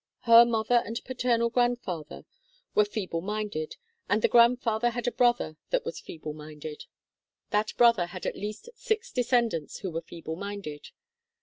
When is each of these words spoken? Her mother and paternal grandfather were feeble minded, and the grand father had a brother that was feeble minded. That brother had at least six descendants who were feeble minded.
Her 0.21 0.45
mother 0.45 0.81
and 0.83 0.99
paternal 1.05 1.51
grandfather 1.51 2.25
were 2.73 2.85
feeble 2.85 3.21
minded, 3.21 3.75
and 4.09 4.23
the 4.23 4.27
grand 4.27 4.59
father 4.59 4.89
had 4.89 5.05
a 5.07 5.11
brother 5.11 5.57
that 5.69 5.85
was 5.85 5.99
feeble 5.99 6.33
minded. 6.33 6.85
That 7.51 7.73
brother 7.77 8.07
had 8.07 8.25
at 8.25 8.33
least 8.35 8.67
six 8.73 9.11
descendants 9.11 9.81
who 9.81 9.91
were 9.91 10.01
feeble 10.01 10.37
minded. 10.37 10.89